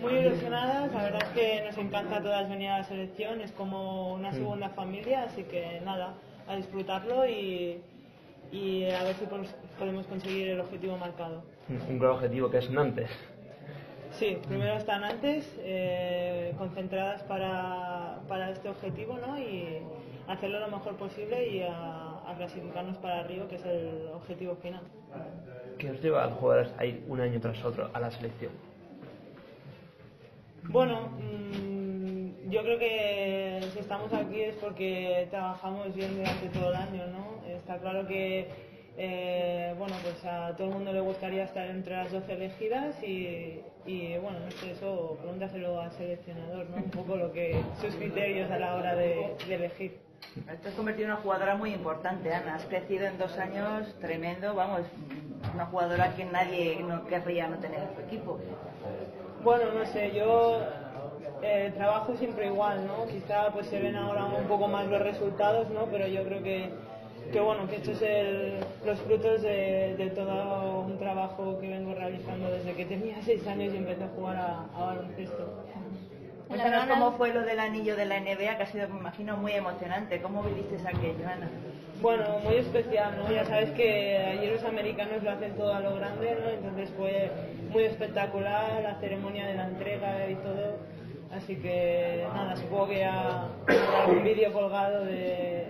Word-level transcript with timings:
Muy 0.00 0.12
ilusionadas, 0.14 0.92
la 0.92 1.02
verdad 1.02 1.22
es 1.22 1.28
que 1.30 1.64
nos 1.64 1.78
encanta 1.78 2.16
a 2.16 2.22
todas 2.22 2.48
venir 2.48 2.68
a 2.68 2.78
la 2.78 2.84
selección, 2.84 3.40
es 3.40 3.52
como 3.52 4.14
una 4.14 4.32
segunda 4.32 4.68
familia, 4.70 5.24
así 5.24 5.44
que 5.44 5.80
nada, 5.84 6.14
a 6.46 6.56
disfrutarlo 6.56 7.26
y, 7.26 7.80
y 8.52 8.90
a 8.90 9.04
ver 9.04 9.14
si 9.16 9.26
podemos 9.78 10.06
conseguir 10.06 10.48
el 10.48 10.60
objetivo 10.60 10.96
marcado. 10.96 11.44
Un 11.68 11.98
gran 11.98 12.12
objetivo 12.12 12.50
que 12.50 12.58
es 12.58 12.70
Nantes. 12.70 13.10
Sí, 14.12 14.38
primero 14.48 14.76
están 14.76 15.04
antes, 15.04 15.44
eh, 15.58 16.54
concentradas 16.56 17.22
para, 17.24 18.20
para, 18.28 18.50
este 18.50 18.68
objetivo 18.68 19.18
¿no? 19.18 19.38
y 19.38 19.82
hacerlo 20.26 20.60
lo 20.60 20.68
mejor 20.68 20.96
posible 20.96 21.48
y 21.48 21.62
a, 21.62 22.22
a, 22.26 22.34
clasificarnos 22.36 22.96
para 22.98 23.24
Río, 23.24 23.46
que 23.46 23.56
es 23.56 23.64
el 23.66 24.08
objetivo 24.14 24.56
final. 24.56 24.80
¿Qué 25.76 25.90
os 25.90 26.00
lleva 26.00 26.24
a 26.24 26.28
los 26.28 26.38
jugadores 26.38 26.72
a 26.78 26.86
ir 26.86 27.04
un 27.08 27.20
año 27.20 27.38
tras 27.40 27.62
otro 27.62 27.90
a 27.92 28.00
la 28.00 28.10
selección? 28.10 28.52
Bueno, 30.68 31.10
mmm, 31.18 32.50
yo 32.50 32.62
creo 32.62 32.78
que 32.78 33.60
si 33.72 33.78
estamos 33.78 34.12
aquí 34.12 34.40
es 34.40 34.56
porque 34.56 35.26
trabajamos 35.30 35.94
bien 35.94 36.16
durante 36.16 36.48
todo 36.48 36.70
el 36.70 36.76
año, 36.76 37.06
¿no? 37.08 37.46
Está 37.48 37.78
claro 37.78 38.06
que 38.06 38.48
eh, 38.98 39.74
bueno, 39.78 39.94
pues 40.02 40.24
a 40.24 40.56
todo 40.56 40.68
el 40.68 40.74
mundo 40.74 40.92
le 40.92 41.00
gustaría 41.00 41.44
estar 41.44 41.66
entre 41.66 41.96
las 41.96 42.10
12 42.10 42.32
elegidas 42.32 43.02
y, 43.02 43.60
y 43.84 44.16
bueno, 44.18 44.40
no 44.40 44.50
sé, 44.52 44.70
eso 44.70 45.18
pregúntaselo 45.20 45.80
al 45.80 45.92
seleccionador, 45.92 46.70
¿no? 46.70 46.76
Un 46.76 46.90
poco 46.90 47.16
lo 47.16 47.30
que 47.30 47.60
sus 47.80 47.94
criterios 47.94 48.50
a 48.50 48.58
la 48.58 48.74
hora 48.74 48.94
de, 48.94 49.36
elegir. 49.50 49.98
Te 50.62 50.68
has 50.68 50.74
convertido 50.74 51.08
en 51.08 51.12
una 51.12 51.20
jugadora 51.20 51.56
muy 51.56 51.74
importante, 51.74 52.32
Ana. 52.32 52.54
Has 52.54 52.64
crecido 52.64 53.06
en 53.06 53.18
dos 53.18 53.36
años 53.38 53.94
tremendo, 54.00 54.54
vamos, 54.54 54.80
una 55.56 55.66
jugadora 55.66 56.14
que 56.14 56.24
nadie 56.24 56.84
no 56.86 57.06
querría 57.06 57.48
no 57.48 57.56
tener 57.56 57.80
en 57.80 57.94
su 57.94 58.00
equipo. 58.02 58.38
Bueno, 59.42 59.72
no 59.72 59.86
sé, 59.86 60.12
yo 60.14 60.60
eh, 61.42 61.72
trabajo 61.74 62.14
siempre 62.16 62.46
igual, 62.46 62.86
¿no? 62.86 63.06
Quizá 63.06 63.50
pues 63.52 63.66
se 63.66 63.80
ven 63.80 63.96
ahora 63.96 64.26
un 64.26 64.46
poco 64.46 64.68
más 64.68 64.86
los 64.86 65.00
resultados, 65.00 65.70
¿no? 65.70 65.86
Pero 65.86 66.06
yo 66.06 66.22
creo 66.24 66.42
que 66.42 66.70
que 67.32 67.40
bueno, 67.40 67.66
que 67.68 67.76
estos 67.76 67.98
son 67.98 68.06
los 68.84 69.00
frutos 69.00 69.42
de, 69.42 70.12
todo 70.14 70.80
un 70.82 70.96
trabajo 70.96 71.58
que 71.60 71.68
vengo 71.68 71.92
realizando 71.92 72.48
desde 72.50 72.72
que 72.74 72.84
tenía 72.84 73.16
seis 73.24 73.44
años 73.46 73.74
y 73.74 73.78
empecé 73.78 74.04
a 74.04 74.08
jugar 74.08 74.36
a, 74.36 74.84
baloncesto. 74.84 75.64
Cuéntanos 76.66 76.98
cómo 76.98 77.12
fue 77.12 77.32
lo 77.32 77.42
del 77.42 77.60
anillo 77.60 77.94
de 77.94 78.06
la 78.06 78.18
NBA, 78.18 78.56
que 78.56 78.62
ha 78.64 78.66
sido, 78.66 78.88
me 78.88 78.98
imagino, 78.98 79.36
muy 79.36 79.52
emocionante. 79.52 80.20
¿Cómo 80.20 80.42
viviste 80.42 80.76
aquello, 80.84 81.28
Ana? 81.28 81.48
Bueno, 82.02 82.40
muy 82.42 82.56
especial, 82.56 83.16
¿no? 83.16 83.30
Ya 83.30 83.44
sabes 83.44 83.70
que 83.70 84.16
allí 84.18 84.48
los 84.48 84.64
americanos 84.64 85.22
lo 85.22 85.30
hacen 85.30 85.54
todo 85.54 85.72
a 85.72 85.78
lo 85.78 85.94
grande, 85.94 86.36
¿no? 86.42 86.48
Entonces 86.50 86.90
fue 86.96 87.30
muy 87.70 87.84
espectacular 87.84 88.82
la 88.82 88.96
ceremonia 88.96 89.46
de 89.46 89.54
la 89.54 89.68
entrega 89.68 90.28
y 90.28 90.34
todo. 90.34 90.78
Así 91.30 91.54
que 91.54 92.26
nada, 92.34 92.56
supongo 92.56 92.88
que 92.88 92.98
ya 92.98 93.46
un 94.08 94.24
vídeo 94.24 94.52
colgado 94.52 95.04
de, 95.04 95.68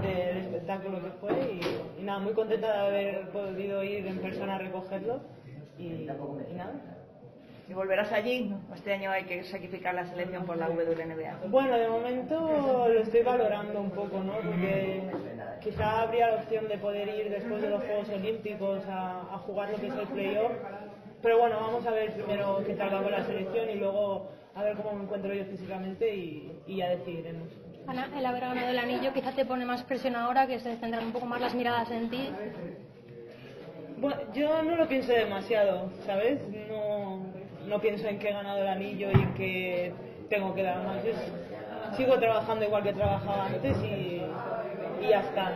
del 0.00 0.36
espectáculo 0.38 1.02
que 1.02 1.10
fue 1.20 1.60
y, 1.98 2.02
nada, 2.02 2.20
muy 2.20 2.32
contenta 2.32 2.72
de 2.72 2.86
haber 2.86 3.28
podido 3.32 3.84
ir 3.84 4.06
en 4.06 4.18
persona 4.20 4.54
a 4.54 4.58
recogerlo 4.60 5.20
y, 5.78 6.06
nada. 6.56 6.72
¿Y 7.78 7.80
volverás 7.80 8.10
allí? 8.10 8.52
Este 8.74 8.92
año 8.92 9.12
hay 9.12 9.22
que 9.22 9.44
sacrificar 9.44 9.94
la 9.94 10.04
selección 10.04 10.44
por 10.44 10.56
la 10.56 10.68
WNBA. 10.68 11.46
Bueno, 11.46 11.78
de 11.78 11.88
momento 11.88 12.88
lo 12.88 13.00
estoy 13.02 13.22
valorando 13.22 13.80
un 13.80 13.92
poco, 13.92 14.18
¿no? 14.18 14.32
Porque 14.32 15.08
quizá 15.62 16.00
habría 16.00 16.26
la 16.26 16.36
opción 16.38 16.66
de 16.66 16.76
poder 16.78 17.06
ir 17.06 17.30
después 17.30 17.62
de 17.62 17.70
los 17.70 17.80
Juegos 17.84 18.08
Olímpicos 18.08 18.84
a, 18.88 19.20
a 19.32 19.38
jugar 19.46 19.70
lo 19.70 19.76
que 19.76 19.86
es 19.86 19.94
el 19.94 20.08
playoff. 20.08 20.50
Pero 21.22 21.38
bueno, 21.38 21.56
vamos 21.60 21.86
a 21.86 21.92
ver 21.92 22.14
primero 22.14 22.64
qué 22.66 22.74
tal 22.74 22.92
va 22.92 23.00
con 23.00 23.12
la 23.12 23.22
selección 23.24 23.70
y 23.70 23.76
luego 23.76 24.28
a 24.56 24.64
ver 24.64 24.76
cómo 24.76 24.94
me 24.94 25.04
encuentro 25.04 25.32
yo 25.32 25.44
físicamente 25.44 26.12
y, 26.12 26.60
y 26.66 26.78
ya 26.78 26.88
decidiremos. 26.88 27.48
Ana, 27.86 28.10
el 28.18 28.26
haber 28.26 28.40
ganado 28.40 28.70
el 28.70 28.78
anillo 28.80 29.12
quizás 29.12 29.36
te 29.36 29.44
pone 29.44 29.64
más 29.64 29.84
presión 29.84 30.16
ahora, 30.16 30.48
que 30.48 30.58
se 30.58 30.74
centran 30.78 31.04
un 31.04 31.12
poco 31.12 31.26
más 31.26 31.40
las 31.40 31.54
miradas 31.54 31.88
en 31.92 32.10
ti. 32.10 32.28
Bueno, 34.00 34.16
yo 34.32 34.62
no 34.62 34.76
lo 34.76 34.86
pienso 34.86 35.12
demasiado, 35.12 35.90
¿sabes? 36.06 36.40
No, 36.68 37.07
no 37.68 37.80
pienso 37.80 38.08
en 38.08 38.18
que 38.18 38.28
he 38.28 38.32
ganado 38.32 38.60
el 38.62 38.68
anillo 38.68 39.10
y 39.10 39.26
que 39.36 39.92
tengo 40.28 40.54
que 40.54 40.62
dar 40.62 40.82
más. 40.84 41.02
Sigo 41.96 42.18
trabajando 42.18 42.64
igual 42.64 42.82
que 42.82 42.92
trabajaba 42.92 43.46
antes 43.46 43.76
y, 43.82 44.22
y 45.02 45.08
ya 45.08 45.20
está. 45.20 45.52